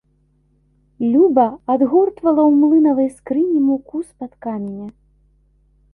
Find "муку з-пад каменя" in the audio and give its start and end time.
3.69-4.87